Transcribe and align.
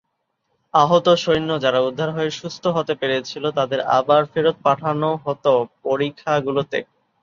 আহত 0.73 1.07
সৈন্য 1.17 1.49
যারা 1.63 1.79
উদ্ধার 1.81 2.09
হয়ে 2.09 2.31
সুস্থ 2.39 2.63
হতে 2.77 2.93
পেরেছিল 3.01 3.43
তাদের 3.57 3.79
আবার 3.97 4.21
ফেরত 4.31 4.55
পাঠানো 4.65 5.09
হতো 5.25 5.51
পরিখা 5.83 6.33
গুলোতে। 6.45 6.79